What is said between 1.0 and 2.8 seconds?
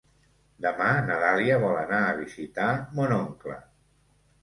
na Dàlia vol anar a visitar